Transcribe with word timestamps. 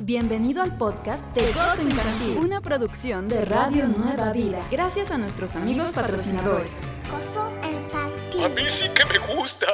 Bienvenido 0.00 0.62
al 0.62 0.76
podcast 0.76 1.24
de 1.34 1.52
Gozo 1.52 1.82
Infantil, 1.82 2.38
una 2.38 2.60
producción 2.60 3.28
de 3.28 3.44
Radio 3.44 3.88
Nueva 3.88 4.32
Vida. 4.32 4.64
Gracias 4.70 5.10
a 5.10 5.18
nuestros 5.18 5.56
amigos 5.56 5.90
patrocinadores. 5.90 6.82
Gozo 7.10 7.50
Infantil. 7.68 8.44
A 8.44 8.48
mí 8.48 8.62
sí 8.68 8.88
que 8.90 9.04
me 9.06 9.18
gusta. 9.34 9.66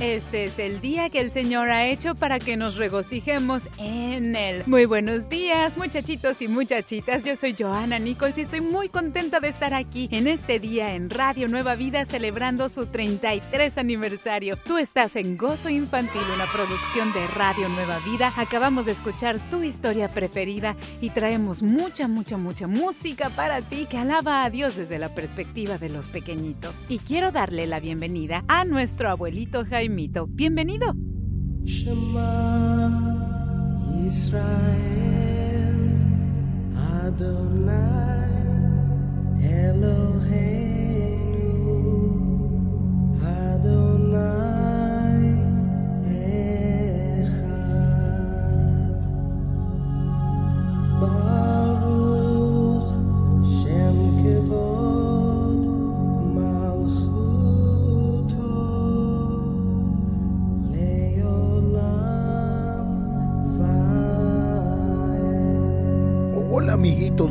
Este 0.00 0.44
es 0.44 0.58
el 0.58 0.82
día 0.82 1.08
que 1.08 1.20
el 1.20 1.32
Señor 1.32 1.70
ha 1.70 1.86
hecho 1.86 2.14
para 2.14 2.38
que 2.38 2.58
nos 2.58 2.76
regocijemos 2.76 3.62
en 3.78 4.36
Él. 4.36 4.62
Muy 4.66 4.84
buenos 4.84 5.30
días, 5.30 5.78
muchachitos 5.78 6.42
y 6.42 6.48
muchachitas. 6.48 7.24
Yo 7.24 7.34
soy 7.34 7.56
Joana 7.58 7.98
Nichols 7.98 8.36
y 8.36 8.42
estoy 8.42 8.60
muy 8.60 8.90
contenta 8.90 9.40
de 9.40 9.48
estar 9.48 9.72
aquí 9.72 10.10
en 10.12 10.26
este 10.26 10.60
día 10.60 10.94
en 10.94 11.08
Radio 11.08 11.48
Nueva 11.48 11.76
Vida 11.76 12.04
celebrando 12.04 12.68
su 12.68 12.84
33 12.84 13.78
aniversario. 13.78 14.58
Tú 14.58 14.76
estás 14.76 15.16
en 15.16 15.38
Gozo 15.38 15.70
Infantil, 15.70 16.20
una 16.34 16.44
producción 16.44 17.14
de 17.14 17.26
Radio 17.28 17.70
Nueva 17.70 17.98
Vida. 18.00 18.34
Acabamos 18.36 18.84
de 18.84 18.92
escuchar 18.92 19.40
tu 19.48 19.62
historia 19.62 20.08
preferida 20.08 20.76
y 21.00 21.08
traemos 21.08 21.62
mucha, 21.62 22.06
mucha, 22.06 22.36
mucha 22.36 22.66
música 22.66 23.30
para 23.30 23.62
ti 23.62 23.86
que 23.88 23.96
alaba 23.96 24.44
a 24.44 24.50
Dios 24.50 24.76
desde 24.76 24.98
la 24.98 25.14
perspectiva 25.14 25.78
de 25.78 25.88
los 25.88 26.06
pequeñitos. 26.06 26.76
Y 26.90 26.98
quiero 26.98 27.32
darle 27.32 27.66
la 27.66 27.80
bienvenida 27.80 28.44
a 28.46 28.66
nuestro 28.66 29.08
abuelito 29.08 29.64
Jaime 29.64 29.85
Mito. 29.88 30.26
Bienvenido. 30.26 30.94
Shema 31.64 32.90
Israel 34.06 35.76
Adonai 37.04 37.95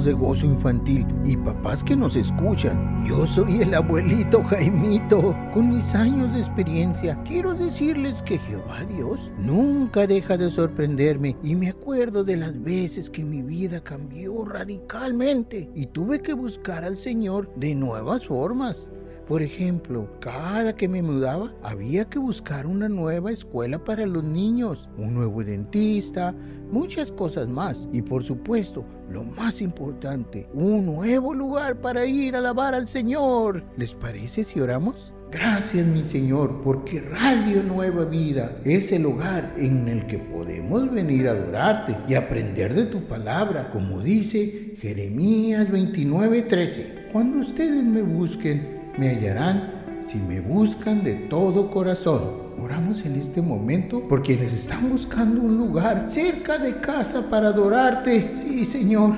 de 0.05 0.13
Gozo 0.13 0.45
Infantil 0.45 1.05
y 1.25 1.35
papás 1.35 1.83
que 1.83 1.95
nos 1.95 2.15
escuchan. 2.15 3.05
Yo 3.07 3.25
soy 3.25 3.61
el 3.61 3.73
abuelito 3.73 4.43
Jaimito. 4.43 5.35
Con 5.51 5.75
mis 5.75 5.95
años 5.95 6.33
de 6.33 6.41
experiencia, 6.41 7.19
quiero 7.25 7.55
decirles 7.55 8.21
que 8.21 8.37
Jehová 8.37 8.85
Dios 8.85 9.31
nunca 9.39 10.05
deja 10.05 10.37
de 10.37 10.51
sorprenderme 10.51 11.35
y 11.41 11.55
me 11.55 11.69
acuerdo 11.69 12.23
de 12.23 12.37
las 12.37 12.61
veces 12.61 13.09
que 13.09 13.23
mi 13.23 13.41
vida 13.41 13.83
cambió 13.83 14.45
radicalmente 14.45 15.71
y 15.73 15.87
tuve 15.87 16.21
que 16.21 16.33
buscar 16.33 16.85
al 16.85 16.97
Señor 16.97 17.51
de 17.55 17.73
nuevas 17.73 18.27
formas. 18.27 18.87
Por 19.27 19.41
ejemplo, 19.41 20.07
cada 20.19 20.75
que 20.75 20.87
me 20.87 21.01
mudaba 21.01 21.51
había 21.63 22.05
que 22.05 22.19
buscar 22.19 22.67
una 22.67 22.87
nueva 22.87 23.31
escuela 23.31 23.83
para 23.83 24.05
los 24.05 24.23
niños, 24.23 24.87
un 24.97 25.15
nuevo 25.15 25.43
dentista, 25.43 26.35
muchas 26.71 27.11
cosas 27.11 27.49
más. 27.49 27.87
Y 27.91 28.03
por 28.03 28.23
supuesto, 28.23 28.85
lo 29.09 29.23
más 29.23 29.61
importante, 29.61 30.47
un 30.53 30.85
nuevo 30.85 31.33
lugar 31.33 31.81
para 31.81 32.05
ir 32.05 32.35
a 32.35 32.39
alabar 32.39 32.75
al 32.75 32.87
Señor. 32.87 33.63
¿Les 33.77 33.95
parece 33.95 34.43
si 34.43 34.59
oramos? 34.59 35.15
Gracias 35.31 35.87
mi 35.87 36.03
Señor, 36.03 36.61
porque 36.63 37.01
Radio 37.01 37.63
Nueva 37.63 38.05
Vida 38.05 38.59
es 38.63 38.91
el 38.91 39.07
hogar 39.07 39.55
en 39.57 39.87
el 39.87 40.05
que 40.05 40.19
podemos 40.19 40.93
venir 40.93 41.27
a 41.27 41.31
adorarte 41.31 41.97
y 42.07 42.13
aprender 42.13 42.75
de 42.75 42.85
tu 42.85 43.07
palabra, 43.07 43.71
como 43.71 44.01
dice 44.01 44.75
Jeremías 44.79 45.67
29:13. 45.67 47.09
Cuando 47.11 47.39
ustedes 47.39 47.83
me 47.83 48.03
busquen, 48.03 48.74
me 48.97 49.09
hallarán 49.09 50.01
si 50.07 50.17
me 50.17 50.39
buscan 50.39 51.03
de 51.03 51.15
todo 51.15 51.71
corazón. 51.71 52.45
Oramos 52.57 53.05
en 53.05 53.15
este 53.15 53.41
momento 53.41 54.07
por 54.07 54.23
quienes 54.23 54.53
están 54.53 54.89
buscando 54.89 55.41
un 55.41 55.57
lugar 55.57 56.07
cerca 56.09 56.57
de 56.57 56.79
casa 56.79 57.29
para 57.29 57.49
adorarte. 57.49 58.31
Sí, 58.41 58.65
Señor, 58.65 59.13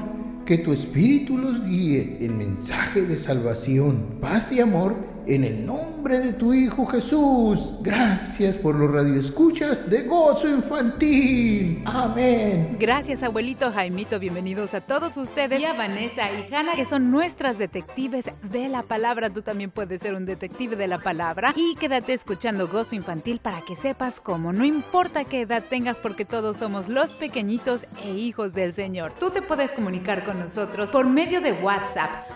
que 0.45 0.57
tu 0.57 0.73
Espíritu 0.73 1.37
los 1.37 1.63
guíe 1.63 2.17
en 2.21 2.37
mensaje 2.37 3.03
de 3.03 3.17
salvación, 3.17 4.17
paz 4.19 4.51
y 4.51 4.59
amor 4.59 4.95
en 5.27 5.43
el 5.43 5.65
nombre 5.65 6.19
de 6.19 6.33
tu 6.33 6.53
Hijo 6.53 6.85
Jesús. 6.85 7.73
Gracias 7.81 8.55
por 8.55 8.75
los 8.75 8.91
radioescuchas 8.91 9.89
de 9.89 10.03
Gozo 10.03 10.47
Infantil. 10.47 11.81
Amén. 11.85 12.77
Gracias, 12.79 13.23
abuelito 13.23 13.71
Jaimito. 13.71 14.19
Bienvenidos 14.19 14.73
a 14.73 14.81
todos 14.81 15.17
ustedes 15.17 15.61
y 15.61 15.65
a 15.65 15.73
Vanessa 15.73 16.31
y 16.31 16.53
Hanna, 16.53 16.75
que 16.75 16.85
son 16.85 17.11
nuestras 17.11 17.57
detectives 17.57 18.31
de 18.41 18.69
la 18.69 18.83
palabra. 18.83 19.29
Tú 19.29 19.41
también 19.41 19.69
puedes 19.69 20.01
ser 20.01 20.13
un 20.13 20.25
detective 20.25 20.75
de 20.75 20.87
la 20.87 20.99
palabra. 20.99 21.53
Y 21.55 21.75
quédate 21.75 22.13
escuchando 22.13 22.67
Gozo 22.67 22.95
Infantil 22.95 23.39
para 23.39 23.61
que 23.61 23.75
sepas 23.75 24.21
cómo. 24.21 24.53
No 24.53 24.63
importa 24.63 25.25
qué 25.25 25.41
edad 25.41 25.65
tengas, 25.69 25.99
porque 25.99 26.23
todos 26.25 26.57
somos 26.57 26.87
los 26.87 27.15
pequeñitos 27.15 27.85
e 28.03 28.11
hijos 28.11 28.53
del 28.53 28.73
Señor. 28.73 29.13
Tú 29.19 29.29
te 29.29 29.41
puedes 29.41 29.73
comunicar 29.73 30.23
con 30.23 30.39
nosotros 30.39 30.91
por 30.91 31.05
medio 31.07 31.41
de 31.41 31.51
WhatsApp 31.51 32.27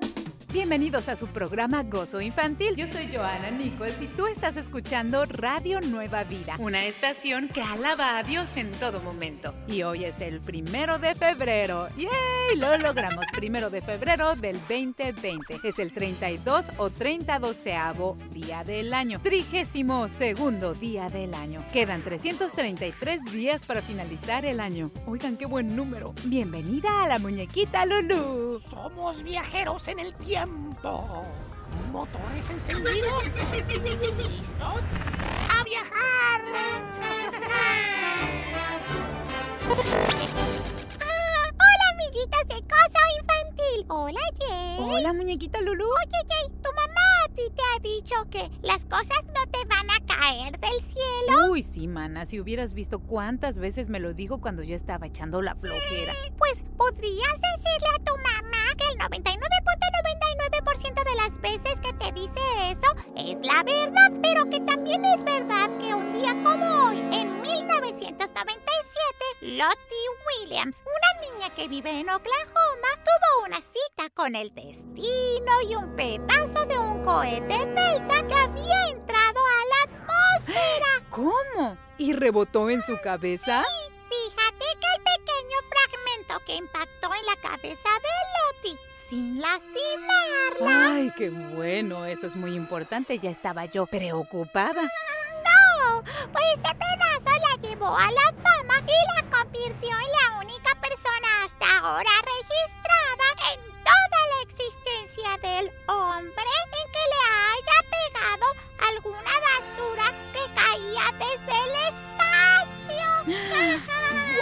Bienvenidos 0.54 1.10
a 1.10 1.16
su 1.16 1.26
programa 1.30 1.82
Gozo 1.82 2.22
Infantil. 2.22 2.76
Yo 2.76 2.86
soy 2.86 3.12
Joana 3.12 3.50
Nichols 3.50 4.00
y 4.04 4.06
tú 4.06 4.28
estás 4.28 4.56
escuchando 4.56 5.26
Radio 5.26 5.82
Nueva 5.82 6.26
Vida, 6.26 6.58
una 6.60 6.86
estación 6.86 7.50
que 7.50 7.64
alaba 7.64 8.20
a 8.20 8.24
Dios 8.24 8.56
en 8.56 8.72
todo 8.74 9.00
momento. 9.00 9.56
Y 9.68 9.82
hoy 9.82 10.06
es 10.06 10.22
el 10.22 10.42
primero 10.42 11.00
de 11.00 11.16
febrero. 11.16 11.88
¡Yay! 11.98 12.60
Lo 12.60 12.78
logramos. 12.78 13.26
Primero 13.34 13.72
de 13.72 13.82
febrero 13.82 14.36
del 14.36 14.60
2020. 14.60 15.60
Es 15.64 15.80
el 15.80 15.92
32 15.92 16.68
o 16.78 16.92
32 16.92 17.64
día 18.32 18.64
del 18.64 18.94
año. 18.94 19.20
Trigésimo 19.22 20.08
segundo 20.08 20.76
día 20.76 21.10
del 21.10 21.34
año. 21.34 21.66
Quedan 21.74 22.04
333 22.04 23.24
días 23.32 23.66
para 23.66 23.82
finalizar 23.82 24.46
el 24.46 24.60
año. 24.60 24.92
Oigan, 25.08 25.36
qué 25.36 25.48
buen 25.48 25.76
número. 25.76 26.14
Bienvenida 26.26 27.04
a 27.04 27.08
la 27.08 27.18
muñequita 27.18 27.88
Lulu. 27.88 28.62
Somos 28.70 29.24
viajeros 29.24 29.88
en 29.88 30.00
el 30.00 30.14
tiempo. 30.14 30.43
Motores 31.92 32.50
encendidos. 32.50 33.24
¿Listos? 34.18 34.82
¡A 35.50 35.64
viajar! 35.64 36.42
Ah, 41.00 41.50
hola, 41.54 41.86
amiguitas 41.94 42.48
de 42.50 42.56
Gozo 42.56 43.00
Infantil. 43.22 43.86
Hola, 43.88 44.20
Jay. 44.40 44.78
Hola, 44.80 45.14
muñequita 45.14 45.62
Lulu. 45.62 45.86
Oye, 45.86 46.26
Jay, 46.28 46.50
tu 46.62 46.70
mamá 46.76 47.02
a 47.24 47.30
ti 47.30 47.44
te 47.56 47.62
ha 47.62 47.80
dicho 47.80 48.30
que 48.30 48.52
las 48.62 48.84
cosas 48.84 49.26
no 49.28 49.50
te 49.50 49.64
van 49.66 49.90
a 49.90 50.00
caer 50.06 50.60
del 50.60 50.82
cielo? 50.82 51.52
Uy, 51.52 51.64
sí, 51.64 51.88
mana, 51.88 52.26
si 52.26 52.42
hubieras 52.42 52.74
visto 52.74 53.00
cuántas 53.00 53.60
veces 53.60 53.88
me 53.88 54.02
lo 54.02 54.14
dijo 54.14 54.42
cuando 54.42 54.62
yo 54.64 54.76
estaba 54.76 55.08
echando 55.08 55.42
la 55.42 55.56
flojera. 55.56 56.14
Pues 56.38 56.64
podrías 56.76 57.40
decirle 57.40 57.88
a 57.96 58.03
que 62.04 62.12
dice 62.12 62.72
eso 62.72 62.94
es 63.16 63.40
la 63.46 63.64
verdad, 63.64 64.12
pero 64.22 64.50
que 64.50 64.60
también 64.62 65.04
es 65.06 65.24
verdad 65.24 65.70
que 65.78 65.94
un 65.94 66.14
día 66.14 66.34
como 66.44 66.88
hoy, 66.88 66.98
en 66.98 67.42
1997, 67.42 68.44
Lottie 69.42 70.10
Williams, 70.42 70.82
una 70.82 71.22
niña 71.22 71.50
que 71.56 71.68
vive 71.68 71.92
en 71.92 72.10
Oklahoma, 72.10 72.90
tuvo 73.06 73.46
una 73.46 73.58
cita 73.58 74.10
con 74.14 74.36
el 74.36 74.54
destino 74.54 75.62
y 75.68 75.76
un 75.76 75.96
pedazo 75.96 76.66
de 76.66 76.78
un 76.78 77.04
cohete 77.04 77.66
Delta 77.66 78.28
que 78.28 78.36
había 78.36 78.90
entrado 78.90 79.40
a 79.40 79.66
la 79.70 79.84
atmósfera. 79.84 81.04
¿Cómo? 81.10 81.78
¿Y 81.98 82.14
rebotó 82.14 82.70
en 82.70 82.82
su 82.82 83.00
cabeza? 83.02 83.64
Fíjate 84.10 84.66
que 84.80 84.88
el 84.96 85.04
pequeño 85.04 85.58
fragmento 85.70 86.46
que 86.46 86.56
impactó 86.56 87.14
en 87.14 87.26
la 87.26 87.36
cabeza 87.42 87.90
de 88.02 88.10
Lottie, 88.34 88.83
sin 89.14 89.40
lastimarla. 89.40 90.96
Ay, 90.96 91.12
qué 91.16 91.30
bueno, 91.30 92.06
eso 92.06 92.26
es 92.28 92.36
muy 92.36 92.56
importante. 92.56 93.20
Ya 93.20 93.30
estaba 93.30 93.66
yo 93.66 93.86
preocupada. 93.86 94.82
No, 94.82 96.04
pues 96.32 96.46
este 96.56 96.72
pedazo 96.76 97.32
la 97.48 97.68
llevó 97.68 97.96
a 97.96 98.12
la 98.12 98.34
fama 98.44 98.82
y 98.88 99.00
la 99.14 99.38
convirtió 99.38 99.90
en 99.90 100.12
la 100.20 100.38
única 100.40 100.76
persona 100.82 101.46
hasta 101.46 101.78
ahora 101.78 102.12
registrada 102.36 103.28
en 103.54 103.60
toda 103.84 104.20
la 104.34 104.40
existencia 104.48 105.30
del 105.48 105.72
hombre 105.88 106.54
en 106.80 106.86
que 106.94 107.04
le 107.14 107.22
haya 107.54 107.78
pegado 107.96 108.48
alguna 108.90 109.34
basura 109.50 110.06
que 110.34 110.44
caía 110.60 111.06
desde 111.20 111.54
el 111.66 111.74
espacio. 113.28 113.90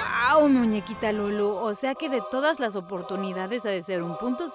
¡Wow, 0.01 0.47
muñequita 0.49 1.11
Lulu! 1.11 1.55
O 1.55 1.73
sea 1.73 1.95
que 1.95 2.09
de 2.09 2.21
todas 2.31 2.59
las 2.59 2.75
oportunidades 2.75 3.65
ha 3.65 3.69
de 3.69 3.81
ser 3.81 4.01
un 4.01 4.17
punto 4.17 4.47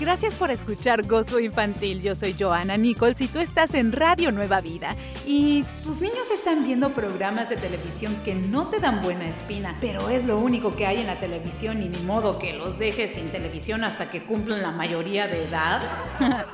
Gracias 0.01 0.35
por 0.35 0.51
escuchar 0.51 1.07
Gozo 1.07 1.39
Infantil. 1.39 2.01
Yo 2.01 2.15
soy 2.15 2.35
Joana 2.39 2.79
Nichols 2.79 3.21
y 3.21 3.29
tú 3.29 3.39
estás 3.39 3.75
en 3.75 3.93
Radio 3.93 4.33
Nueva 4.33 4.63
Vida. 4.63 4.97
Y 5.27 5.63
tus 5.85 6.01
niños 6.01 6.31
están 6.33 6.65
viendo 6.65 6.89
programas 6.89 7.51
de 7.51 7.57
televisión 7.57 8.17
que 8.25 8.35
no 8.35 8.69
te 8.69 8.81
dan 8.81 9.03
buena 9.03 9.27
espina, 9.27 9.77
pero 9.79 10.09
es 10.09 10.25
lo 10.25 10.39
único 10.39 10.75
que 10.75 10.87
hay 10.87 11.01
en 11.01 11.07
la 11.07 11.17
televisión 11.17 11.83
y 11.83 11.91
ni 11.91 11.99
modo 12.05 12.39
que 12.39 12.55
los 12.55 12.79
dejes 12.79 13.11
sin 13.11 13.29
televisión 13.29 13.85
hasta 13.85 14.09
que 14.09 14.23
cumplan 14.23 14.63
la 14.63 14.71
mayoría 14.71 15.29
de 15.29 15.45
edad. 15.45 15.83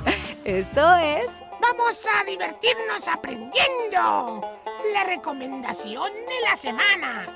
Esto 0.45 0.97
es 0.97 1.29
Vamos 1.61 2.07
a 2.07 2.25
divertirnos 2.25 3.09
aprendiendo. 3.09 4.41
La 4.93 5.05
recomendación 5.05 6.11
de 6.13 6.49
la 6.49 6.57
semana. 6.57 7.27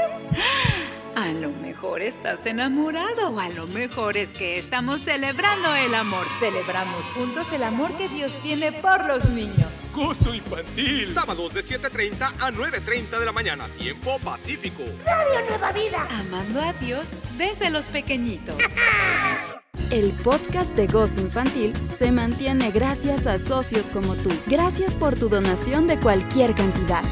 A 1.21 1.35
lo 1.35 1.51
mejor 1.51 2.01
estás 2.01 2.47
enamorado 2.47 3.29
o 3.29 3.41
a 3.41 3.51
lo 3.51 3.67
mejor 3.67 4.17
es 4.17 4.33
que 4.33 4.59
estamos 4.59 5.03
celebrando 5.03 5.75
el 5.75 5.95
amor. 5.95 6.27
Celebramos 6.39 7.05
juntos 7.15 7.47
el 7.53 7.63
amor 7.63 7.95
que 7.99 8.09
Dios 8.09 8.35
tiene 8.41 8.73
por 8.73 9.05
los 9.05 9.29
niños. 9.29 9.69
Gozo 9.95 10.35
infantil. 10.35 11.13
Sábados 11.13 11.53
de 11.53 11.63
7.30 11.63 12.23
a 12.23 12.51
9.30 12.51 13.19
de 13.19 13.27
la 13.27 13.33
mañana. 13.33 13.69
Tiempo 13.77 14.19
pacífico. 14.25 14.83
Radio 15.05 15.47
Nueva 15.47 15.73
Vida. 15.73 16.09
Amando 16.11 16.59
a 16.63 16.73
Dios 16.73 17.11
desde 17.37 17.69
los 17.69 17.91
pequeñitos. 17.91 18.57
El 19.91 20.13
podcast 20.25 20.75
de 20.75 20.87
Gozo 20.87 21.21
Infantil 21.21 21.75
se 21.99 22.13
mantiene 22.13 22.71
gracias 22.71 23.27
a 23.27 23.39
socios 23.39 23.89
como 23.91 24.15
tú. 24.15 24.31
Gracias 24.47 24.97
por 24.97 25.17
tu 25.17 25.29
donación 25.29 25.87
de 25.87 25.99
cualquier 26.01 26.55
cantidad. 26.55 27.05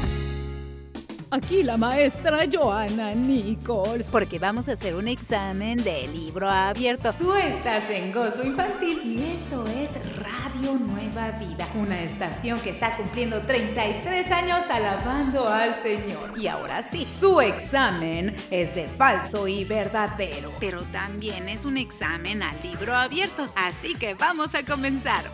Aquí 1.31 1.61
la 1.61 1.77
maestra 1.77 2.39
Joana 2.51 3.13
Nichols, 3.13 4.09
porque 4.09 4.39
vamos 4.39 4.67
a 4.67 4.71
hacer 4.71 4.95
un 4.95 5.07
examen 5.07 5.83
de 5.83 6.07
libro 6.07 6.49
abierto. 6.49 7.13
Tú 7.13 7.35
estás 7.35 7.87
en 7.91 8.11
Gozo 8.11 8.43
Infantil 8.43 8.99
y 9.05 9.35
esto 9.35 9.63
es 9.67 9.91
Radio 10.17 10.73
Nueva 10.79 11.29
Vida, 11.37 11.67
una 11.75 12.01
estación 12.01 12.59
que 12.61 12.71
está 12.71 12.97
cumpliendo 12.97 13.43
33 13.43 14.31
años 14.31 14.61
alabando 14.71 15.47
al 15.47 15.75
Señor. 15.75 16.33
Y 16.35 16.47
ahora 16.47 16.81
sí, 16.81 17.07
su 17.19 17.39
examen 17.41 18.35
es 18.49 18.73
de 18.73 18.87
falso 18.87 19.47
y 19.47 19.65
verdadero, 19.65 20.51
pero 20.59 20.81
también 20.85 21.47
es 21.47 21.63
un 21.63 21.77
examen 21.77 22.41
al 22.41 22.59
libro 22.63 22.97
abierto, 22.97 23.45
así 23.55 23.93
que 23.93 24.15
vamos 24.15 24.55
a 24.55 24.63
comenzar. 24.63 25.25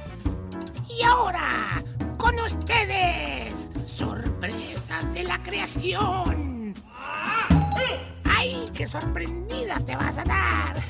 Y 0.89 1.03
ahora, 1.03 1.81
con 2.17 2.37
ustedes, 2.37 3.71
de 5.03 5.23
la 5.23 5.41
creación. 5.43 6.73
¡Ay, 8.23 8.65
qué 8.73 8.87
sorprendida 8.87 9.77
te 9.85 9.95
vas 9.95 10.17
a 10.17 10.23
dar! 10.23 10.83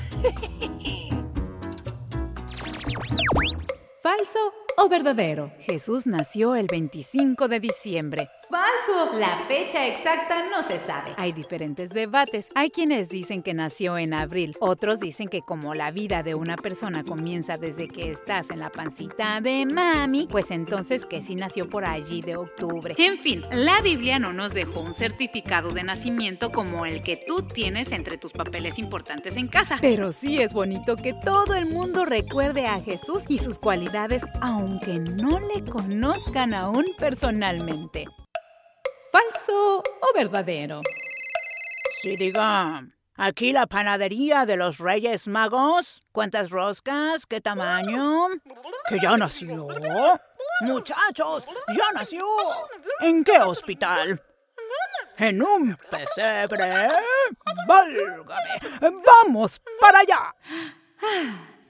¿Falso 4.02 4.38
o 4.76 4.88
verdadero? 4.88 5.50
Jesús 5.60 6.06
nació 6.06 6.54
el 6.54 6.68
25 6.68 7.48
de 7.48 7.60
diciembre. 7.60 8.30
¡Falso! 8.48 9.18
La 9.18 9.44
fecha 9.48 9.86
exacta 9.88 10.44
no 10.48 10.62
se 10.62 10.78
sabe. 10.78 11.12
Hay 11.16 11.32
diferentes 11.32 11.90
debates. 11.90 12.48
Hay 12.54 12.70
quienes 12.70 13.08
dicen 13.08 13.42
que 13.42 13.54
nació 13.54 13.98
en 13.98 14.14
abril. 14.14 14.56
Otros 14.60 15.00
dicen 15.00 15.28
que 15.28 15.42
como 15.42 15.74
la 15.74 15.90
vida 15.90 16.22
de 16.22 16.36
una 16.36 16.56
persona 16.56 17.02
comienza 17.02 17.56
desde 17.56 17.88
que 17.88 18.10
estás 18.10 18.50
en 18.50 18.60
la 18.60 18.70
pancita 18.70 19.40
de 19.40 19.66
mami, 19.66 20.28
pues 20.30 20.52
entonces 20.52 21.04
que 21.04 21.22
sí 21.22 21.34
nació 21.34 21.68
por 21.68 21.86
allí 21.86 22.22
de 22.22 22.36
octubre. 22.36 22.94
En 22.98 23.18
fin, 23.18 23.42
la 23.50 23.80
Biblia 23.82 24.20
no 24.20 24.32
nos 24.32 24.54
dejó 24.54 24.80
un 24.80 24.94
certificado 24.94 25.70
de 25.70 25.82
nacimiento 25.82 26.52
como 26.52 26.86
el 26.86 27.02
que 27.02 27.16
tú 27.16 27.42
tienes 27.42 27.90
entre 27.90 28.16
tus 28.16 28.32
papeles 28.32 28.78
importantes 28.78 29.36
en 29.36 29.48
casa. 29.48 29.78
Pero 29.80 30.12
sí 30.12 30.40
es 30.40 30.54
bonito 30.54 30.94
que 30.94 31.14
todo 31.14 31.54
el 31.54 31.66
mundo 31.66 32.04
recuerde 32.04 32.66
a 32.66 32.80
Jesús 32.80 33.24
y 33.28 33.38
sus 33.38 33.58
cualidades 33.58 34.22
aunque 34.40 35.00
no 35.00 35.40
le 35.40 35.64
conozcan 35.64 36.54
aún 36.54 36.86
personalmente. 36.96 38.06
¿Falso 39.16 39.78
o 39.78 40.14
verdadero? 40.14 40.82
Sí, 42.02 42.16
diga. 42.16 42.84
Aquí 43.16 43.50
la 43.50 43.66
panadería 43.66 44.44
de 44.44 44.58
los 44.58 44.76
Reyes 44.76 45.26
Magos. 45.26 46.04
¿Cuántas 46.12 46.50
roscas? 46.50 47.24
¿Qué 47.24 47.40
tamaño? 47.40 48.28
¿Que 48.86 49.00
ya 49.00 49.16
nació? 49.16 49.68
Muchachos, 50.60 51.46
ya 51.68 51.92
nació. 51.94 52.26
¿En 53.00 53.24
qué 53.24 53.38
hospital? 53.38 54.22
En 55.16 55.42
un 55.42 55.78
pesebre. 55.90 56.90
¡Válgame! 57.66 59.02
¡Vamos 59.06 59.62
para 59.80 60.00
allá! 60.00 60.34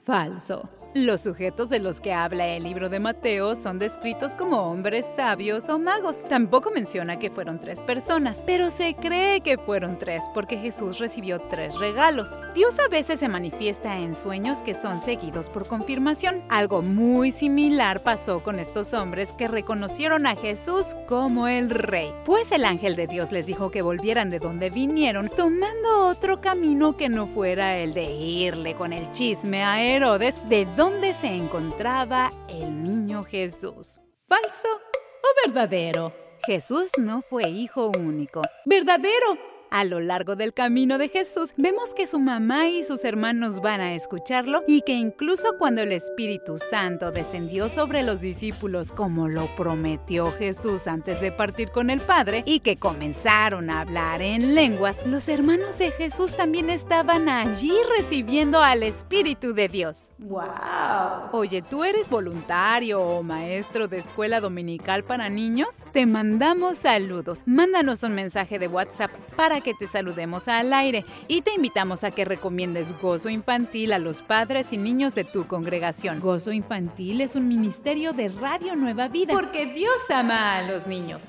Falso. 0.03 0.76
Los 1.05 1.21
sujetos 1.21 1.69
de 1.69 1.77
los 1.77 2.01
que 2.01 2.11
habla 2.11 2.47
el 2.47 2.63
libro 2.63 2.89
de 2.89 2.99
Mateo 2.99 3.53
son 3.53 3.77
descritos 3.77 4.33
como 4.33 4.63
hombres 4.63 5.05
sabios 5.05 5.69
o 5.69 5.77
magos. 5.77 6.23
Tampoco 6.27 6.71
menciona 6.71 7.19
que 7.19 7.29
fueron 7.29 7.59
tres 7.59 7.83
personas, 7.83 8.41
pero 8.47 8.71
se 8.71 8.95
cree 8.95 9.41
que 9.41 9.59
fueron 9.59 9.99
tres 9.99 10.23
porque 10.33 10.57
Jesús 10.57 10.97
recibió 10.97 11.39
tres 11.39 11.77
regalos. 11.77 12.31
Dios 12.55 12.79
a 12.79 12.87
veces 12.87 13.19
se 13.19 13.27
manifiesta 13.27 13.99
en 13.99 14.15
sueños 14.15 14.63
que 14.63 14.73
son 14.73 14.99
seguidos 14.99 15.49
por 15.49 15.67
confirmación. 15.67 16.41
Algo 16.49 16.81
muy 16.81 17.31
similar 17.31 18.01
pasó 18.01 18.39
con 18.39 18.57
estos 18.57 18.91
hombres 18.93 19.33
que 19.33 19.47
reconocieron 19.47 20.25
a 20.25 20.35
Jesús 20.35 20.97
como 21.07 21.47
el 21.47 21.69
rey. 21.69 22.11
Pues 22.25 22.51
el 22.51 22.65
ángel 22.65 22.95
de 22.95 23.05
Dios 23.05 23.31
les 23.31 23.45
dijo 23.45 23.69
que 23.69 23.83
volvieran 23.83 24.31
de 24.31 24.39
donde 24.39 24.71
vinieron, 24.71 25.29
tomando 25.29 26.07
otro 26.07 26.41
camino 26.41 26.97
que 26.97 27.07
no 27.07 27.27
fuera 27.27 27.77
el 27.77 27.93
de 27.93 28.05
irle 28.05 28.73
con 28.73 28.93
el 28.93 29.11
chisme 29.11 29.63
a 29.63 29.83
Herodes 29.83 30.35
de 30.49 30.65
dónde 30.65 30.86
se 31.13 31.27
encontraba 31.27 32.31
el 32.47 32.83
niño 32.83 33.23
Jesús. 33.23 33.99
¿Falso 34.27 34.67
o 34.71 35.47
verdadero? 35.47 36.13
Jesús 36.45 36.91
no 36.97 37.21
fue 37.21 37.49
hijo 37.49 37.87
único. 37.87 38.41
¿Verdadero? 38.65 39.37
A 39.69 39.83
lo 39.83 39.99
largo 39.99 40.35
del 40.35 40.53
camino 40.53 40.97
de 40.97 41.09
Jesús 41.09 41.53
vemos 41.57 41.93
que 41.93 42.07
su 42.07 42.19
mamá 42.19 42.67
y 42.67 42.83
sus 42.83 43.03
hermanos 43.03 43.61
van 43.61 43.81
a 43.81 43.95
escucharlo 43.95 44.63
y 44.65 44.81
que 44.81 44.93
incluso 44.93 45.57
cuando 45.57 45.81
el 45.81 45.91
Espíritu 45.91 46.57
Santo 46.57 47.11
descendió 47.11 47.67
sobre 47.67 48.03
los 48.03 48.21
discípulos 48.21 48.93
como 48.93 49.27
lo 49.27 49.53
prometió 49.57 50.31
Jesús 50.31 50.87
antes 50.87 51.19
de 51.19 51.33
partir 51.33 51.71
con 51.71 51.89
el 51.89 51.99
Padre 51.99 52.43
y 52.45 52.61
que 52.61 52.77
comenzaron 52.77 53.69
a 53.69 53.81
hablar 53.81 54.21
en 54.21 54.55
lenguas, 54.55 55.05
los 55.05 55.27
hermanos 55.27 55.77
de 55.77 55.91
Jesús 55.91 56.33
también 56.33 56.69
estaban 56.69 57.27
allí 57.27 57.73
recibiendo 57.97 58.61
al 58.61 58.83
Espíritu 58.83 59.53
de 59.53 59.67
Dios. 59.67 60.11
¡Wow! 60.17 61.29
Oye, 61.33 61.61
¿tú 61.61 61.83
eres 61.83 62.09
voluntario 62.09 63.01
o 63.01 63.21
maestro 63.21 63.87
de 63.89 63.97
escuela 63.97 64.39
dominical 64.39 65.03
para 65.03 65.29
niños? 65.29 65.83
Te 65.91 66.05
mandamos 66.05 66.77
saludos. 66.77 67.43
Mándanos 67.45 68.03
un 68.03 68.15
mensaje 68.15 68.59
de 68.59 68.67
WhatsApp 68.67 69.11
para 69.35 69.56
que 69.61 69.73
te 69.73 69.87
saludemos 69.87 70.47
al 70.47 70.73
aire 70.73 71.05
y 71.27 71.41
te 71.41 71.53
invitamos 71.53 72.03
a 72.03 72.11
que 72.11 72.25
recomiendes 72.25 72.99
Gozo 72.99 73.29
Infantil 73.29 73.93
a 73.93 73.99
los 73.99 74.21
padres 74.21 74.73
y 74.73 74.77
niños 74.77 75.15
de 75.15 75.23
tu 75.23 75.47
congregación. 75.47 76.19
Gozo 76.19 76.51
Infantil 76.51 77.21
es 77.21 77.35
un 77.35 77.47
ministerio 77.47 78.13
de 78.13 78.29
Radio 78.29 78.75
Nueva 78.75 79.07
Vida 79.07 79.33
porque 79.33 79.65
Dios 79.65 79.97
ama 80.09 80.57
a 80.57 80.61
los 80.63 80.87
niños. 80.87 81.25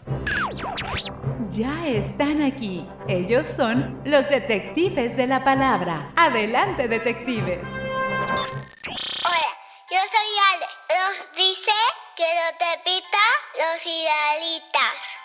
Ya 1.50 1.86
están 1.86 2.42
aquí. 2.42 2.86
Ellos 3.08 3.46
son 3.46 4.00
los 4.04 4.28
detectives 4.28 5.16
de 5.16 5.26
la 5.26 5.44
palabra. 5.44 6.12
Adelante, 6.16 6.88
detectives. 6.88 7.60
Hola, 9.24 9.52
yo 9.90 9.98
soy 10.12 10.30
Ale. 10.52 10.66
Nos 10.90 11.36
dice 11.36 11.72
que 12.16 12.24
lo 12.24 12.58
te 12.58 12.78
pita 12.84 13.24
los 13.56 13.80
israelitas. 13.86 15.17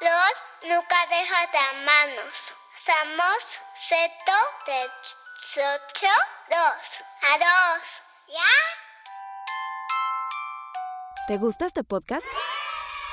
Los 0.00 0.68
nunca 0.70 1.06
dejas 1.08 1.50
de 1.52 1.58
manos. 1.84 2.32
Somos 2.76 3.38
seto 3.74 4.32
de 4.66 4.84
ocho, 4.84 6.08
dos. 6.50 7.02
A 7.22 7.38
dos. 7.38 8.02
¿Ya? 8.28 8.52
¿Te 11.28 11.38
gusta 11.38 11.66
este 11.66 11.82
podcast? 11.82 12.26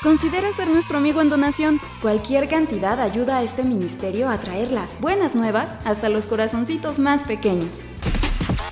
Considera 0.02 0.52
ser 0.52 0.68
nuestro 0.68 0.98
amigo 0.98 1.22
en 1.22 1.30
donación. 1.30 1.80
Cualquier 2.02 2.50
cantidad 2.50 3.00
ayuda 3.00 3.38
a 3.38 3.44
este 3.44 3.63
ministerio 3.63 4.28
a 4.30 4.38
traer 4.40 4.72
las 4.72 5.00
buenas 5.00 5.36
nuevas 5.36 5.70
hasta 5.86 6.10
los 6.10 6.25
corazoncitos 6.25 7.00
más 7.00 7.24
pequeños. 7.24 7.86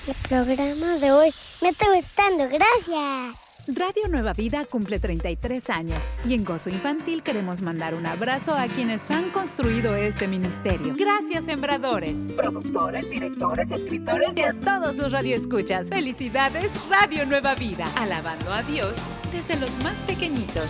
El 0.05 0.15
programa 0.27 0.97
de 0.97 1.11
hoy 1.13 1.33
me 1.61 1.69
está 1.69 1.87
gustando, 1.93 2.49
gracias. 2.49 3.50
Radio 3.75 4.09
Nueva 4.09 4.33
Vida 4.33 4.65
cumple 4.65 4.99
33 4.99 5.69
años 5.69 6.03
y 6.27 6.33
en 6.33 6.43
Gozo 6.43 6.69
Infantil 6.69 7.23
queremos 7.23 7.61
mandar 7.61 7.95
un 7.95 8.05
abrazo 8.05 8.53
a 8.53 8.67
quienes 8.67 9.09
han 9.09 9.29
construido 9.29 9.95
este 9.95 10.27
ministerio. 10.27 10.93
Gracias, 10.97 11.45
sembradores, 11.45 12.17
productores, 12.35 13.09
directores, 13.09 13.71
escritores 13.71 14.35
y 14.35 14.41
a 14.41 14.53
todos 14.53 14.97
los 14.97 15.13
radioescuchas. 15.13 15.87
Felicidades, 15.87 16.71
Radio 16.89 17.25
Nueva 17.25 17.55
Vida, 17.55 17.85
alabando 17.95 18.51
a 18.51 18.61
Dios 18.63 18.97
desde 19.31 19.57
los 19.57 19.81
más 19.83 19.99
pequeñitos. 19.99 20.69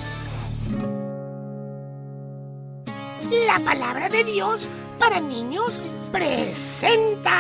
La 3.48 3.60
palabra 3.60 4.10
de 4.10 4.24
Dios 4.24 4.68
para 5.00 5.20
niños 5.20 5.80
presenta. 6.12 7.32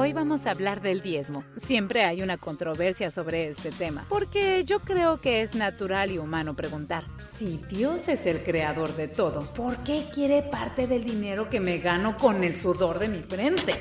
Hoy 0.00 0.12
vamos 0.12 0.46
a 0.46 0.52
hablar 0.52 0.80
del 0.80 1.00
diezmo. 1.00 1.42
Siempre 1.56 2.04
hay 2.04 2.22
una 2.22 2.36
controversia 2.38 3.10
sobre 3.10 3.48
este 3.48 3.72
tema, 3.72 4.04
porque 4.08 4.62
yo 4.64 4.78
creo 4.78 5.20
que 5.20 5.42
es 5.42 5.56
natural 5.56 6.12
y 6.12 6.18
humano 6.18 6.54
preguntar, 6.54 7.02
si 7.34 7.60
Dios 7.68 8.06
es 8.06 8.24
el 8.24 8.44
creador 8.44 8.94
de 8.94 9.08
todo, 9.08 9.42
¿por 9.54 9.78
qué 9.78 10.04
quiere 10.14 10.42
parte 10.42 10.86
del 10.86 11.02
dinero 11.02 11.48
que 11.48 11.58
me 11.58 11.78
gano 11.78 12.16
con 12.16 12.44
el 12.44 12.54
sudor 12.54 13.00
de 13.00 13.08
mi 13.08 13.22
frente? 13.22 13.74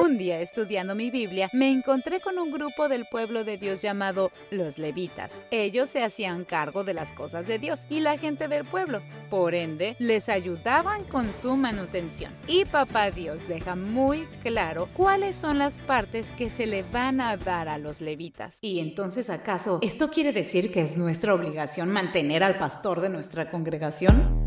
Un 0.00 0.16
día 0.16 0.38
estudiando 0.40 0.94
mi 0.94 1.10
Biblia, 1.10 1.50
me 1.52 1.72
encontré 1.72 2.20
con 2.20 2.38
un 2.38 2.52
grupo 2.52 2.88
del 2.88 3.06
pueblo 3.06 3.42
de 3.42 3.56
Dios 3.56 3.82
llamado 3.82 4.30
los 4.52 4.78
levitas. 4.78 5.42
Ellos 5.50 5.88
se 5.88 6.04
hacían 6.04 6.44
cargo 6.44 6.84
de 6.84 6.94
las 6.94 7.12
cosas 7.12 7.48
de 7.48 7.58
Dios 7.58 7.80
y 7.90 7.98
la 7.98 8.16
gente 8.16 8.46
del 8.46 8.64
pueblo. 8.64 9.02
Por 9.28 9.56
ende, 9.56 9.96
les 9.98 10.28
ayudaban 10.28 11.02
con 11.02 11.32
su 11.32 11.56
manutención. 11.56 12.32
Y 12.46 12.64
papá 12.64 13.10
Dios 13.10 13.40
deja 13.48 13.74
muy 13.74 14.28
claro 14.44 14.88
cuáles 14.94 15.34
son 15.34 15.58
las 15.58 15.80
partes 15.80 16.28
que 16.38 16.48
se 16.48 16.66
le 16.68 16.84
van 16.84 17.20
a 17.20 17.36
dar 17.36 17.68
a 17.68 17.76
los 17.76 18.00
levitas. 18.00 18.58
Y 18.60 18.78
entonces, 18.78 19.30
¿acaso 19.30 19.80
esto 19.82 20.10
quiere 20.10 20.32
decir 20.32 20.70
que 20.70 20.80
es 20.80 20.96
nuestra 20.96 21.34
obligación 21.34 21.90
mantener 21.90 22.44
al 22.44 22.56
pastor 22.56 23.00
de 23.00 23.08
nuestra 23.08 23.50
congregación? 23.50 24.37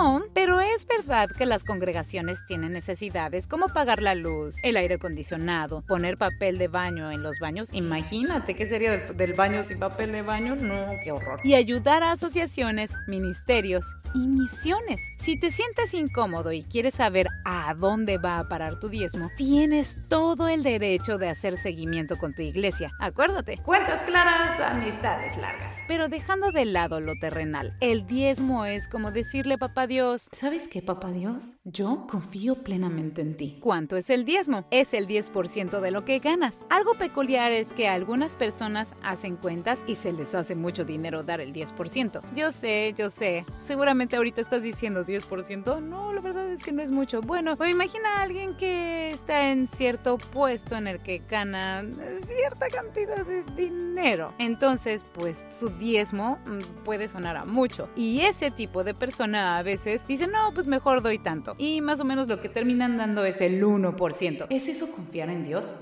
No, 0.00 0.22
pero 0.32 0.60
es 0.60 0.86
verdad 0.86 1.28
que 1.28 1.44
las 1.44 1.64
congregaciones 1.64 2.38
tienen 2.46 2.72
necesidades 2.72 3.48
como 3.48 3.66
pagar 3.66 4.00
la 4.00 4.14
luz, 4.14 4.54
el 4.62 4.76
aire 4.76 4.94
acondicionado, 4.94 5.82
poner 5.82 6.16
papel 6.16 6.56
de 6.56 6.68
baño 6.68 7.10
en 7.10 7.24
los 7.24 7.40
baños. 7.40 7.68
Imagínate 7.72 8.54
qué 8.54 8.66
sería 8.66 8.92
del, 8.92 9.16
del 9.16 9.32
baño 9.32 9.64
sin 9.64 9.80
papel 9.80 10.12
de 10.12 10.22
baño. 10.22 10.54
No, 10.54 10.86
qué 11.02 11.10
horror. 11.10 11.40
Y 11.42 11.54
ayudar 11.54 12.04
a 12.04 12.12
asociaciones, 12.12 12.92
ministerios 13.08 13.96
y 14.14 14.28
misiones. 14.28 15.00
Si 15.18 15.36
te 15.36 15.50
sientes 15.50 15.92
incómodo 15.94 16.52
y 16.52 16.62
quieres 16.62 16.94
saber 16.94 17.26
a 17.44 17.74
dónde 17.74 18.18
va 18.18 18.38
a 18.38 18.48
parar 18.48 18.78
tu 18.78 18.88
diezmo, 18.88 19.32
tienes 19.36 19.96
todo 20.08 20.46
el 20.46 20.62
derecho 20.62 21.18
de 21.18 21.28
hacer 21.28 21.56
seguimiento 21.56 22.14
con 22.18 22.34
tu 22.34 22.42
iglesia. 22.42 22.92
Acuérdate, 23.00 23.58
cuentas 23.58 24.04
claras, 24.04 24.60
amistades 24.60 25.36
largas. 25.38 25.78
Pero 25.88 26.08
dejando 26.08 26.52
de 26.52 26.66
lado 26.66 27.00
lo 27.00 27.14
terrenal, 27.18 27.76
el 27.80 28.06
diezmo 28.06 28.64
es 28.64 28.86
como 28.86 29.10
decirle 29.10 29.58
papá 29.58 29.87
Dios, 29.88 30.28
¿sabes 30.32 30.68
qué 30.68 30.82
papá 30.82 31.10
Dios? 31.10 31.56
Yo 31.64 32.06
confío 32.08 32.62
plenamente 32.62 33.22
en 33.22 33.38
ti. 33.38 33.56
¿Cuánto 33.58 33.96
es 33.96 34.10
el 34.10 34.26
diezmo? 34.26 34.66
Es 34.70 34.92
el 34.92 35.08
10% 35.08 35.80
de 35.80 35.90
lo 35.90 36.04
que 36.04 36.18
ganas. 36.18 36.66
Algo 36.68 36.92
peculiar 36.94 37.52
es 37.52 37.72
que 37.72 37.88
algunas 37.88 38.36
personas 38.36 38.94
hacen 39.02 39.36
cuentas 39.36 39.82
y 39.86 39.94
se 39.94 40.12
les 40.12 40.34
hace 40.34 40.54
mucho 40.54 40.84
dinero 40.84 41.22
dar 41.22 41.40
el 41.40 41.54
10%. 41.54 42.20
Yo 42.36 42.50
sé, 42.50 42.94
yo 42.98 43.08
sé. 43.08 43.46
Seguramente 43.64 44.16
ahorita 44.16 44.42
estás 44.42 44.62
diciendo 44.62 45.06
10%. 45.06 45.82
No, 45.82 46.12
la 46.12 46.20
verdad 46.20 46.46
es 46.50 46.62
que 46.62 46.72
no 46.72 46.82
es 46.82 46.90
mucho. 46.90 47.22
Bueno, 47.22 47.56
pues 47.56 47.72
imagina 47.72 48.18
a 48.18 48.22
alguien 48.22 48.56
que 48.56 49.08
está 49.08 49.50
en 49.50 49.68
cierto 49.68 50.18
puesto 50.18 50.76
en 50.76 50.86
el 50.86 51.00
que 51.00 51.22
gana 51.30 51.82
cierta 52.20 52.68
cantidad 52.68 53.24
de 53.24 53.42
dinero. 53.56 54.34
Entonces, 54.38 55.06
pues 55.14 55.46
su 55.58 55.70
diezmo 55.70 56.38
mm, 56.44 56.84
puede 56.84 57.08
sonar 57.08 57.38
a 57.38 57.46
mucho. 57.46 57.88
Y 57.96 58.20
ese 58.20 58.50
tipo 58.50 58.84
de 58.84 58.92
persona 58.92 59.56
a 59.56 59.62
veces 59.62 59.77
dice, 59.84 60.26
no, 60.26 60.52
pues 60.54 60.66
mejor 60.66 61.02
doy 61.02 61.18
tanto. 61.18 61.54
Y 61.58 61.80
más 61.80 62.00
o 62.00 62.04
menos 62.04 62.28
lo 62.28 62.40
que 62.40 62.48
terminan 62.48 62.96
dando 62.96 63.24
es 63.24 63.40
el 63.40 63.62
1%. 63.62 64.46
¿Es 64.50 64.68
eso 64.68 64.90
confiar 64.90 65.30
en 65.30 65.44
Dios? 65.44 65.72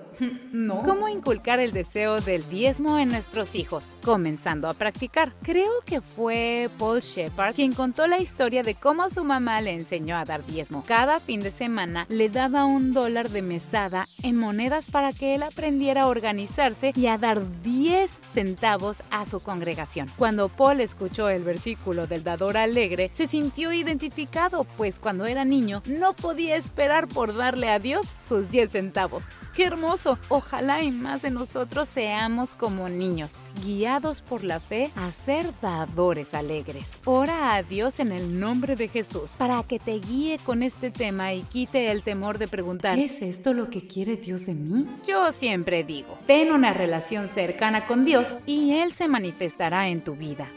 No. 0.53 0.79
¿Cómo 0.79 1.09
inculcar 1.09 1.61
el 1.61 1.73
deseo 1.73 2.19
del 2.19 2.49
diezmo 2.49 2.99
en 2.99 3.11
nuestros 3.11 3.55
hijos? 3.55 3.95
Comenzando 4.05 4.69
a 4.69 4.75
practicar. 4.75 5.33
Creo 5.43 5.73
que 5.85 6.01
fue 6.01 6.71
Paul 6.79 7.01
Shepard 7.01 7.55
quien 7.55 7.73
contó 7.73 8.07
la 8.07 8.21
historia 8.21 8.63
de 8.63 8.75
cómo 8.75 9.09
su 9.11 9.25
mamá 9.25 9.61
le 9.61 9.73
enseñó 9.73 10.17
a 10.17 10.25
dar 10.25 10.45
diezmo. 10.47 10.85
Cada 10.87 11.21
fin 11.21 11.41
de 11.41 11.50
semana 11.50 12.07
le 12.09 12.29
daba 12.29 12.65
un 12.65 12.93
dólar 12.93 13.31
de 13.31 13.43
mesada 13.43 14.07
en 14.23 14.39
monedas 14.39 14.91
para 14.91 15.13
que 15.13 15.35
él 15.35 15.43
aprendiera 15.43 16.02
a 16.02 16.09
organizarse 16.09 16.93
y 16.95 17.07
a 17.07 17.19
dar 17.19 17.43
10 17.63 18.11
centavos 18.33 18.99
a 19.11 19.26
su 19.26 19.41
congregación. 19.41 20.11
Cuando 20.17 20.49
Paul 20.49 20.81
escuchó 20.81 21.29
el 21.29 21.43
versículo 21.43 22.07
del 22.07 22.25
dador 22.25 22.57
alegre, 22.57 23.11
se 23.13 23.26
sintió 23.26 23.73
identificado, 23.73 24.65
pues 24.76 24.99
cuando 24.99 25.26
era 25.26 25.45
niño 25.45 25.83
no 25.87 26.15
podía 26.15 26.57
esperar 26.57 27.09
por 27.09 27.35
darle 27.35 27.71
a 27.71 27.79
Dios 27.79 28.07
sus 28.25 28.50
10 28.50 28.71
centavos. 28.71 29.25
¡Qué 29.56 29.64
hermoso! 29.64 30.19
Ojalá 30.28 30.82
y 30.82 30.92
más 30.92 31.23
de 31.23 31.30
nosotros 31.30 31.88
seamos 31.88 32.54
como 32.54 32.90
niños, 32.90 33.36
guiados 33.64 34.21
por 34.21 34.45
la 34.45 34.60
fe 34.60 34.90
a 34.95 35.10
ser 35.12 35.47
dadores 35.62 36.34
alegres. 36.34 36.99
Ora 37.06 37.54
a 37.54 37.62
Dios 37.62 37.99
en 37.99 38.12
el 38.12 38.38
nombre 38.38 38.76
de 38.76 38.88
Jesús 38.88 39.30
para 39.38 39.62
que 39.62 39.78
te 39.78 39.92
guíe 39.92 40.38
con 40.45 40.62
este 40.62 40.90
tema 40.90 41.32
y 41.32 41.42
quite 41.42 41.90
el 41.90 42.02
temor 42.02 42.36
de 42.36 42.49
preguntar, 42.49 42.99
¿es 42.99 43.23
esto 43.23 43.54
lo 43.54 43.71
que 43.71 43.86
quiere 43.86 44.16
Dios 44.16 44.45
de 44.45 44.52
mí? 44.52 44.86
Yo 45.06 45.32
siempre 45.32 45.84
digo, 45.84 46.19
ten 46.26 46.52
una 46.52 46.75
relación 46.75 47.28
cercana 47.28 47.86
con 47.86 48.04
Dios 48.04 48.34
y 48.45 48.73
Él 48.73 48.92
se 48.92 49.08
manifestará 49.08 49.88
en 49.88 50.04
tu 50.04 50.16
vida. 50.16 50.50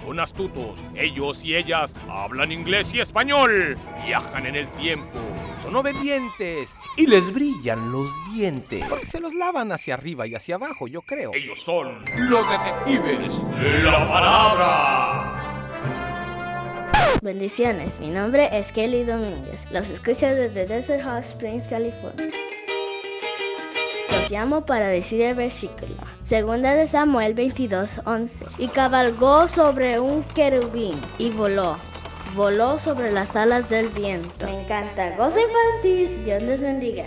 Son 0.00 0.20
astutos. 0.20 0.78
Ellos 0.94 1.44
y 1.44 1.56
ellas 1.56 1.92
hablan 2.08 2.52
inglés 2.52 2.94
y 2.94 3.00
español. 3.00 3.76
Viajan 4.06 4.46
en 4.46 4.54
el 4.54 4.68
tiempo. 4.68 5.18
Son 5.60 5.74
obedientes. 5.74 6.70
Y 6.96 7.08
les 7.08 7.32
brillan 7.32 7.90
los 7.90 8.08
dientes. 8.32 8.84
Porque 8.88 9.06
se 9.06 9.18
los 9.18 9.34
lavan 9.34 9.72
hacia 9.72 9.94
arriba 9.94 10.28
y 10.28 10.36
hacia 10.36 10.54
abajo, 10.54 10.86
yo 10.86 11.02
creo. 11.02 11.32
Ellos 11.34 11.60
son 11.60 12.04
los 12.16 12.46
detectives 12.48 13.42
de 13.60 13.82
la 13.82 14.08
palabra. 14.08 15.34
Bendiciones, 17.22 17.98
mi 17.98 18.10
nombre 18.10 18.48
es 18.52 18.70
Kelly 18.70 19.02
Domínguez. 19.02 19.66
Los 19.72 19.90
escucho 19.90 20.26
desde 20.26 20.64
Desert 20.66 21.02
Hot 21.02 21.24
Springs, 21.24 21.66
California. 21.66 22.30
Llamo 24.30 24.66
para 24.66 24.88
decir 24.88 25.22
el 25.22 25.34
versículo. 25.34 25.94
Segunda 26.22 26.74
de 26.74 26.86
Samuel 26.86 27.34
22:11. 27.34 28.46
Y 28.58 28.68
cabalgó 28.68 29.48
sobre 29.48 29.98
un 30.00 30.22
querubín 30.22 31.00
y 31.18 31.30
voló. 31.30 31.76
Voló 32.36 32.78
sobre 32.78 33.10
las 33.10 33.36
alas 33.36 33.70
del 33.70 33.88
viento. 33.88 34.44
Me 34.44 34.62
encanta. 34.62 35.16
Gozo 35.16 35.38
infantil. 35.40 36.24
Dios 36.24 36.42
les 36.42 36.60
bendiga. 36.60 37.06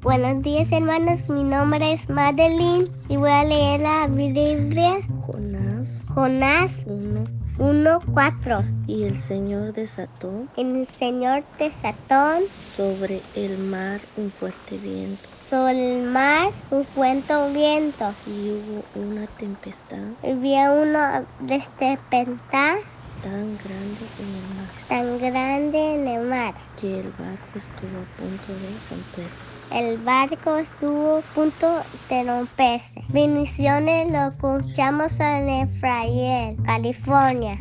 Buenos 0.00 0.42
días 0.42 0.70
hermanos, 0.72 1.28
mi 1.28 1.42
nombre 1.42 1.92
es 1.92 2.08
Madeline 2.08 2.88
y 3.08 3.16
voy 3.16 3.30
a 3.30 3.44
leer 3.44 3.80
la 3.80 4.06
Biblia. 4.06 5.00
Jonás 5.26 5.88
Jonás 6.14 6.82
1. 6.86 7.24
1.4. 7.58 8.86
Y 8.86 9.02
el 9.02 9.18
Señor 9.18 9.72
desató 9.72 10.46
El 10.56 10.86
Señor 10.86 11.42
desató 11.58 12.38
sobre 12.76 13.20
el 13.34 13.58
mar 13.58 14.00
un 14.16 14.30
fuerte 14.30 14.78
viento. 14.78 15.37
El 15.50 16.02
mar 16.02 16.52
un 16.70 16.84
fuerte 16.86 17.34
viento. 17.52 18.16
Y 18.26 18.52
hubo 18.52 18.88
una 18.92 19.26
tempestad 19.26 20.12
Había 20.22 20.72
una 20.72 21.26
despertar 21.38 22.76
tan 23.20 23.56
grande 23.56 24.12
en 24.16 24.34
el 24.36 24.46
mar 24.46 24.70
tan 24.88 25.18
grande 25.18 25.94
en 25.94 26.06
el 26.06 26.22
mar. 26.22 26.54
que 26.76 27.00
el 27.00 27.12
barco 27.12 27.58
estuvo 27.58 28.02
a 28.02 28.06
punto 28.06 28.58
de 28.58 28.80
romperse. 28.88 29.57
El 29.72 29.98
barco 29.98 30.56
estuvo 30.56 31.18
a 31.18 31.20
punto 31.34 31.66
de 32.08 32.24
romperse. 32.24 33.02
Bendiciones 33.10 34.10
lo 34.10 34.28
escuchamos 34.28 35.20
en 35.20 35.48
Efraín, 35.48 36.56
California. 36.64 37.58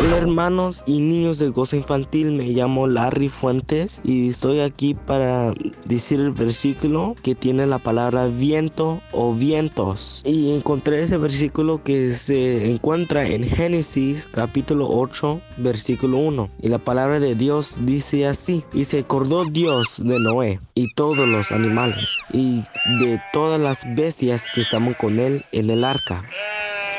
Hola 0.00 0.18
hermanos 0.18 0.82
y 0.86 1.00
niños 1.00 1.38
de 1.38 1.48
Goza 1.48 1.76
Infantil, 1.76 2.32
me 2.32 2.44
llamo 2.44 2.86
Larry 2.86 3.28
Fuentes 3.28 4.00
y 4.04 4.28
estoy 4.28 4.60
aquí 4.60 4.94
para 4.94 5.52
decir 5.84 6.20
el 6.20 6.32
versículo 6.32 7.14
que 7.22 7.34
tiene 7.34 7.66
la 7.66 7.78
palabra 7.78 8.26
viento 8.26 9.00
o 9.12 9.32
vientos. 9.32 10.22
Y 10.24 10.56
encontré 10.56 11.02
ese 11.02 11.18
versículo 11.18 11.82
que 11.82 12.10
se 12.12 12.70
encuentra 12.70 13.26
en 13.26 13.44
Génesis 13.44 14.28
capítulo 14.32 14.88
8 14.90 15.40
versículo 15.58 16.18
1. 16.18 16.50
Y 16.60 16.68
la 16.68 16.78
palabra 16.78 17.20
de 17.20 17.34
Dios 17.34 17.78
dice 17.82 18.26
así, 18.26 18.64
y 18.72 18.84
se 18.84 19.00
acordó 19.00 19.44
Dios 19.44 20.02
de 20.02 20.18
Noé 20.18 20.60
y 20.74 20.92
los 21.32 21.50
animales 21.52 22.18
y 22.32 22.62
de 23.00 23.20
todas 23.32 23.60
las 23.60 23.84
bestias 23.94 24.46
que 24.54 24.60
estaban 24.60 24.94
con 24.94 25.18
él 25.18 25.44
en 25.52 25.70
el 25.70 25.84
arca. 25.84 26.24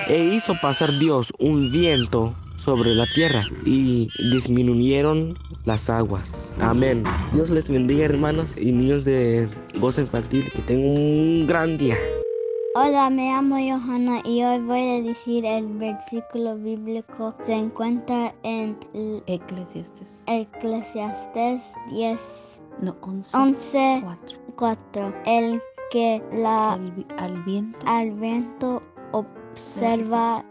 E 0.07 0.23
hizo 0.23 0.53
pasar 0.61 0.91
Dios 0.99 1.31
un 1.39 1.71
viento 1.71 2.35
sobre 2.57 2.95
la 2.95 3.05
tierra 3.05 3.43
y 3.65 4.09
disminuyeron 4.31 5.37
las 5.65 5.89
aguas. 5.89 6.53
Amén. 6.59 7.03
Dios 7.33 7.49
les 7.49 7.69
bendiga 7.69 8.05
hermanos 8.05 8.53
y 8.57 8.71
niños 8.71 9.03
de 9.03 9.49
gozo 9.79 10.01
infantil. 10.01 10.49
Que 10.51 10.61
tengan 10.61 10.89
un 10.89 11.47
gran 11.47 11.77
día. 11.77 11.97
Hola, 12.75 13.07
me 13.11 13.29
llamo 13.29 13.57
Johanna 13.57 14.23
y 14.25 14.43
hoy 14.43 14.59
voy 14.61 14.89
a 14.89 15.01
decir 15.03 15.45
el 15.45 15.67
versículo 15.77 16.55
bíblico. 16.55 17.35
Se 17.45 17.53
encuentra 17.53 18.33
en 18.41 18.75
Eclesiastes. 19.27 20.23
Eclesiastes 20.25 21.61
10, 21.91 22.52
No, 22.81 22.95
11. 23.01 23.37
11, 23.37 24.01
4. 24.03 24.39
4. 24.55 25.13
El 25.25 25.61
que 25.91 26.21
la 26.33 26.73
Al, 26.73 26.91
vi- 26.91 27.07
al 27.17 27.43
viento 27.43 27.77
al 27.85 28.11
viento 28.11 28.81
observa 29.11 30.43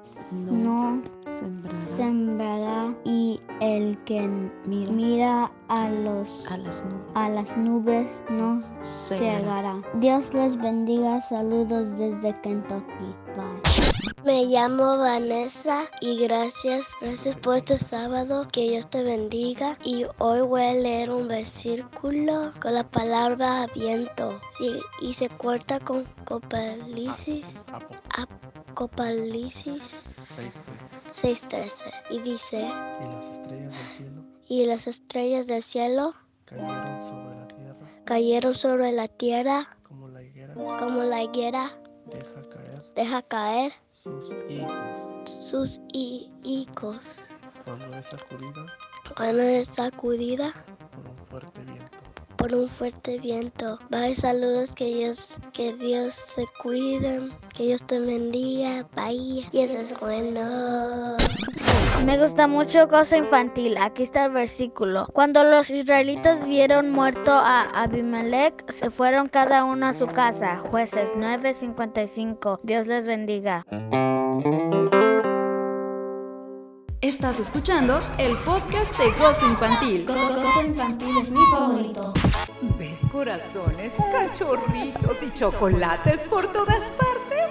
no 0.47 1.03
sembrará 1.27 1.75
sembrará 1.97 2.95
y 3.05 3.41
el 3.61 3.99
que 4.05 4.29
Mira. 4.67 4.93
mira 4.93 5.53
a 5.69 5.89
los 5.91 6.47
a 6.49 6.57
las 6.59 6.85
nubes. 6.85 7.11
a 7.15 7.29
las 7.29 7.57
nubes 7.57 8.25
no 8.31 8.63
llegará. 9.19 9.83
Dios 9.95 10.33
les 10.35 10.57
bendiga. 10.57 11.21
Saludos 11.23 11.99
desde 11.99 12.41
Kentucky. 12.43 13.15
Bye. 13.37 13.42
Me 14.25 14.45
llamo 14.45 14.99
Vanessa 14.99 15.89
y 16.01 16.17
gracias, 16.17 16.95
gracias 17.01 17.37
por 17.37 17.57
este 17.57 17.77
sábado. 17.77 18.47
Que 18.53 18.71
Dios 18.71 18.89
te 18.89 19.03
bendiga. 19.03 19.77
Y 19.85 20.07
hoy 20.19 20.41
voy 20.43 20.63
a 20.63 20.75
leer 20.75 21.11
un 21.11 21.27
versículo 21.27 22.53
con 22.61 22.75
la 22.75 22.85
palabra 22.85 23.67
viento. 23.75 24.41
Sí, 24.51 24.81
y 25.01 25.15
se 25.15 25.29
corta 25.29 25.81
con 25.81 26.05
Copalisis. 26.25 27.67
Copalisis 28.75 30.41
6.13. 31.13 31.93
Y 32.11 32.19
dice, 32.21 32.71
Y 34.49 34.67
las 34.67 34.87
estrellas 34.87 35.47
del 35.47 35.63
cielo 35.63 36.15
y 36.53 36.57
las 36.57 36.87
estrellas 36.87 36.87
del 36.87 36.93
cielo 36.95 36.95
cayeron 36.95 36.95
sobre 36.95 37.33
la 37.33 37.49
tierra 37.49 38.05
cayeron 38.05 38.55
sobre 38.55 38.93
la 38.93 39.09
tierra 39.09 39.77
como 39.83 40.09
la 40.09 40.23
higuera 40.23 40.55
como 40.55 41.03
la 41.03 41.23
higuera 41.23 41.79
deja 42.07 42.49
caer 42.49 42.83
deja 42.95 43.23
caer 43.23 43.73
sus 44.03 44.33
hijos. 44.49 44.77
Sus 45.25 45.81
hi- 45.93 46.31
hijos. 46.43 47.25
Cuando 47.65 47.87
es 47.97 48.07
sacudida. 48.07 48.67
Cuando 49.17 49.43
es 49.43 49.69
sacudida. 49.69 50.53
Por 50.91 51.11
un 51.11 51.17
fuerte. 51.25 51.72
Por 52.43 52.57
un 52.57 52.69
fuerte 52.69 53.21
viento. 53.21 53.79
Bye, 53.89 54.17
saludos, 54.17 54.75
que 54.75 54.87
Dios, 54.87 55.39
que 55.53 55.75
Dios 55.75 56.13
se 56.13 56.45
cuiden, 56.61 57.33
que 57.55 57.67
Dios 57.67 57.85
te 57.85 58.01
bendiga, 58.01 58.85
bye. 58.97 59.47
Y 59.53 59.61
eso 59.61 59.79
es 59.79 60.01
bueno. 60.01 61.17
Me 62.05 62.19
gusta 62.19 62.49
mucho 62.49 62.89
cosa 62.89 63.17
infantil. 63.17 63.77
Aquí 63.81 64.03
está 64.03 64.25
el 64.25 64.33
versículo. 64.33 65.07
Cuando 65.13 65.45
los 65.45 65.71
israelitas 65.71 66.45
vieron 66.45 66.91
muerto 66.91 67.31
a 67.31 67.63
Abimelech, 67.81 68.69
se 68.73 68.91
fueron 68.91 69.29
cada 69.29 69.63
uno 69.63 69.87
a 69.87 69.95
su 69.95 70.09
casa. 70.09 70.59
Jueces 70.59 71.15
9:55. 71.15 72.59
Dios 72.65 72.89
les 72.89 73.07
bendiga. 73.07 73.65
Estás 77.03 77.41
escuchando 77.41 77.99
el 78.17 78.37
podcast 78.45 78.97
de 78.97 79.11
Gozo 79.19 79.45
Infantil. 79.49 80.07
Gozo 80.07 80.63
infantil 80.65 81.19
es 81.19 81.31
mi 81.31 81.45
favorito. 81.51 82.13
¿Ves 82.79 83.01
corazones, 83.11 83.93
cachorritos 84.13 85.21
y 85.21 85.35
chocolates 85.35 86.21
por 86.27 86.53
todas 86.53 86.93
partes? 86.93 87.43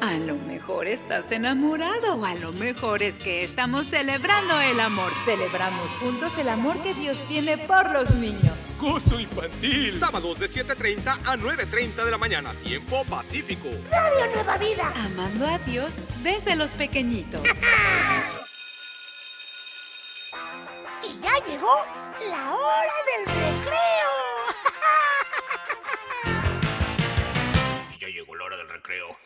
A 0.00 0.14
lo 0.14 0.36
mejor 0.36 0.86
estás 0.86 1.30
enamorado 1.30 2.14
o 2.14 2.24
a 2.24 2.36
lo 2.36 2.52
mejor 2.52 3.02
es 3.02 3.18
que 3.18 3.44
estamos 3.44 3.88
celebrando 3.88 4.58
el 4.62 4.80
amor. 4.80 5.12
Celebramos 5.26 5.90
juntos 6.00 6.32
el 6.38 6.48
amor 6.48 6.82
que 6.82 6.94
Dios 6.94 7.20
tiene 7.28 7.58
por 7.58 7.90
los 7.90 8.14
niños. 8.14 8.54
Gozo 8.80 9.20
Infantil. 9.20 10.00
Sábados 10.00 10.38
de 10.38 10.48
7.30 10.48 11.18
a 11.26 11.36
9.30 11.36 12.02
de 12.02 12.10
la 12.10 12.16
mañana. 12.16 12.54
Tiempo 12.64 13.04
pacífico. 13.04 13.68
Radio 13.90 14.34
Nueva 14.34 14.56
Vida. 14.56 14.90
Amando 14.96 15.46
a 15.46 15.58
Dios 15.58 15.96
desde 16.22 16.56
los 16.56 16.70
pequeñitos. 16.70 17.42
Y 21.08 21.18
ya 21.20 21.32
llegó 21.46 21.84
la 22.30 22.52
hora 22.52 22.92
del 23.06 23.24
recreo. 23.26 24.10
Ya 27.98 28.08
llegó 28.08 28.34
la 28.36 28.44
hora 28.44 28.56
del 28.58 28.68
recreo. 28.68 29.08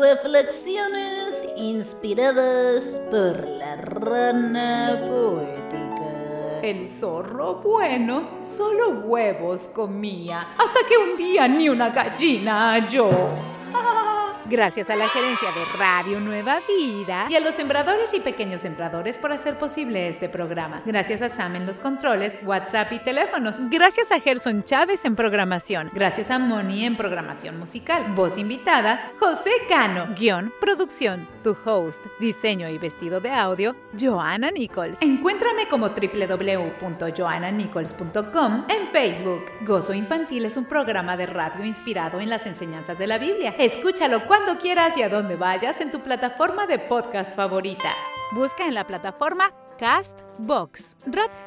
Reflexiones 0.00 1.48
inspiradas 1.56 3.00
por 3.10 3.46
la 3.46 3.76
rana 3.76 4.98
poética. 5.08 6.60
El 6.62 6.88
zorro 6.88 7.54
bueno 7.56 8.38
solo 8.42 9.02
huevos 9.04 9.68
comía 9.68 10.54
hasta 10.58 10.80
que 10.88 10.96
un 10.96 11.16
día 11.16 11.46
ni 11.46 11.68
una 11.68 11.90
gallina 11.90 12.72
halló. 12.72 13.08
Gracias 14.50 14.88
a 14.88 14.96
la 14.96 15.08
gerencia 15.08 15.48
de 15.52 15.78
Radio 15.78 16.20
Nueva 16.20 16.60
Vida 16.66 17.26
y 17.28 17.36
a 17.36 17.40
los 17.40 17.54
sembradores 17.54 18.14
y 18.14 18.20
pequeños 18.20 18.62
sembradores 18.62 19.18
por 19.18 19.30
hacer 19.30 19.58
posible 19.58 20.08
este 20.08 20.30
programa. 20.30 20.80
Gracias 20.86 21.20
a 21.20 21.28
Sam 21.28 21.56
en 21.56 21.66
los 21.66 21.78
controles, 21.78 22.38
WhatsApp 22.42 22.90
y 22.92 22.98
teléfonos. 22.98 23.56
Gracias 23.68 24.10
a 24.10 24.20
Gerson 24.20 24.64
Chávez 24.64 25.04
en 25.04 25.16
programación. 25.16 25.90
Gracias 25.92 26.30
a 26.30 26.38
Moni 26.38 26.86
en 26.86 26.96
programación 26.96 27.58
musical. 27.58 28.14
Voz 28.14 28.38
invitada, 28.38 29.12
José 29.18 29.50
Cano. 29.68 30.14
Guión, 30.18 30.50
producción, 30.60 31.28
tu 31.48 31.56
host, 31.64 32.04
diseño 32.18 32.68
y 32.68 32.76
vestido 32.76 33.20
de 33.20 33.30
audio, 33.30 33.74
Joanna 33.98 34.50
Nichols. 34.50 35.00
Encuéntrame 35.00 35.66
como 35.68 35.88
www.joannanichols.com 35.88 38.66
en 38.68 38.88
Facebook. 38.88 39.44
Gozo 39.62 39.94
Infantil 39.94 40.44
es 40.44 40.58
un 40.58 40.66
programa 40.66 41.16
de 41.16 41.24
radio 41.24 41.64
inspirado 41.64 42.20
en 42.20 42.28
las 42.28 42.46
enseñanzas 42.46 42.98
de 42.98 43.06
la 43.06 43.16
Biblia. 43.16 43.54
Escúchalo 43.58 44.26
cuando 44.26 44.58
quieras 44.58 44.98
y 44.98 45.02
a 45.02 45.08
donde 45.08 45.36
vayas 45.36 45.80
en 45.80 45.90
tu 45.90 46.00
plataforma 46.00 46.66
de 46.66 46.78
podcast 46.78 47.34
favorita. 47.34 47.88
Busca 48.32 48.66
en 48.66 48.74
la 48.74 48.86
plataforma 48.86 49.50
Castbox. 49.78 50.96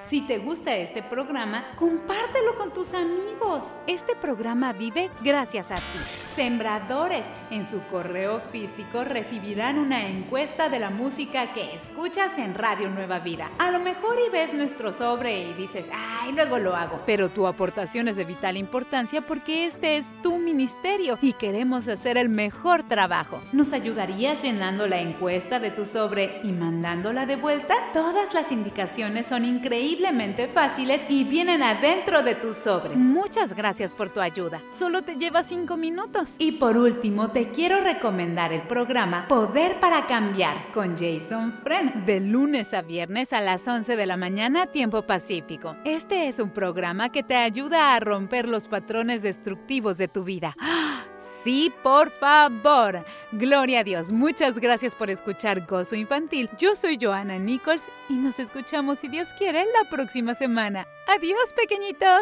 Si 0.03 0.21
te 0.21 0.37
gusta 0.37 0.75
este 0.75 1.03
programa, 1.03 1.65
compártelo 1.75 2.55
con 2.55 2.73
tus 2.73 2.93
amigos. 2.93 3.77
Este 3.87 4.15
programa 4.15 4.73
vive 4.73 5.09
gracias 5.21 5.71
a 5.71 5.75
ti. 5.75 5.81
Sembradores, 6.25 7.25
en 7.51 7.67
su 7.67 7.81
correo 7.87 8.41
físico 8.51 9.03
recibirán 9.03 9.77
una 9.77 10.07
encuesta 10.07 10.69
de 10.69 10.79
la 10.79 10.89
música 10.89 11.53
que 11.53 11.75
escuchas 11.75 12.37
en 12.37 12.55
Radio 12.55 12.89
Nueva 12.89 13.19
Vida. 13.19 13.49
A 13.59 13.69
lo 13.69 13.79
mejor 13.79 14.15
y 14.25 14.29
ves 14.29 14.53
nuestro 14.53 14.91
sobre 14.91 15.49
y 15.49 15.53
dices, 15.53 15.89
ay, 15.93 16.31
luego 16.31 16.57
lo 16.57 16.75
hago. 16.75 17.01
Pero 17.05 17.29
tu 17.29 17.47
aportación 17.47 18.07
es 18.07 18.15
de 18.15 18.25
vital 18.25 18.55
importancia 18.55 19.21
porque 19.21 19.65
este 19.65 19.97
es 19.97 20.13
tu 20.21 20.37
ministerio 20.37 21.17
y 21.21 21.33
queremos 21.33 21.87
hacer 21.87 22.17
el 22.17 22.29
mejor 22.29 22.83
trabajo. 22.83 23.41
¿Nos 23.51 23.73
ayudarías 23.73 24.41
llenando 24.41 24.87
la 24.87 25.01
encuesta 25.01 25.59
de 25.59 25.71
tu 25.71 25.83
sobre 25.83 26.39
y 26.43 26.51
mandándola 26.51 27.25
de 27.25 27.35
vuelta? 27.35 27.75
Todas 28.21 28.35
las 28.35 28.51
indicaciones 28.51 29.25
son 29.25 29.45
increíblemente 29.45 30.47
fáciles 30.47 31.07
y 31.09 31.23
vienen 31.23 31.63
adentro 31.63 32.21
de 32.21 32.35
tu 32.35 32.53
sobre. 32.53 32.95
Muchas 32.95 33.55
gracias 33.55 33.95
por 33.95 34.11
tu 34.13 34.19
ayuda. 34.19 34.61
Solo 34.71 35.01
te 35.01 35.15
lleva 35.15 35.41
5 35.41 35.75
minutos. 35.75 36.35
Y 36.37 36.51
por 36.51 36.77
último, 36.77 37.31
te 37.31 37.49
quiero 37.49 37.81
recomendar 37.81 38.53
el 38.53 38.61
programa 38.61 39.27
Poder 39.27 39.79
para 39.79 40.05
Cambiar 40.05 40.71
con 40.71 40.95
Jason 40.95 41.51
Fren 41.63 42.05
de 42.05 42.19
lunes 42.19 42.75
a 42.75 42.83
viernes 42.83 43.33
a 43.33 43.41
las 43.41 43.67
11 43.67 43.95
de 43.95 44.05
la 44.05 44.17
mañana 44.17 44.67
tiempo 44.67 45.01
pacífico. 45.07 45.75
Este 45.83 46.27
es 46.27 46.37
un 46.37 46.51
programa 46.51 47.09
que 47.09 47.23
te 47.23 47.35
ayuda 47.35 47.95
a 47.95 47.99
romper 47.99 48.47
los 48.47 48.67
patrones 48.67 49.23
destructivos 49.23 49.97
de 49.97 50.07
tu 50.07 50.23
vida. 50.23 50.55
¡Ah! 50.59 51.10
Sí, 51.21 51.71
por 51.83 52.09
favor. 52.09 53.05
Gloria 53.31 53.81
a 53.81 53.83
Dios. 53.83 54.11
Muchas 54.11 54.57
gracias 54.59 54.95
por 54.95 55.11
escuchar 55.11 55.67
Gozo 55.67 55.95
Infantil. 55.95 56.49
Yo 56.57 56.73
soy 56.75 56.97
Joana 56.99 57.37
Nichols 57.37 57.91
y 58.09 58.13
nos 58.13 58.39
escuchamos, 58.39 58.97
si 58.99 59.07
Dios 59.07 59.29
quiere, 59.37 59.65
la 59.65 59.87
próxima 59.89 60.33
semana. 60.33 60.87
Adiós, 61.07 61.53
pequeñitos. 61.55 62.21